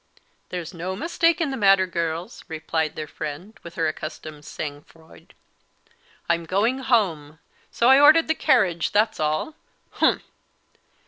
"There's 0.49 0.73
no 0.73 0.95
mistake 0.95 1.39
in 1.39 1.51
the 1.51 1.57
matter, 1.57 1.85
girls," 1.85 2.43
replied 2.47 2.95
their 2.95 3.05
friend, 3.05 3.53
with 3.61 3.75
her 3.75 3.87
accustomed 3.87 4.45
sang 4.45 4.81
froid. 4.81 5.35
"I'm 6.27 6.47
going 6.47 6.79
home; 6.79 7.37
so 7.69 7.87
I 7.87 7.99
ordered 8.01 8.27
the 8.27 8.33
carriage; 8.33 8.93
that's 8.93 9.19
all 9.19 9.53
humph!" 9.91 10.23